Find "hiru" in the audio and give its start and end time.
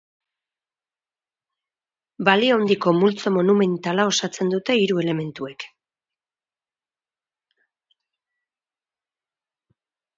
4.79-4.99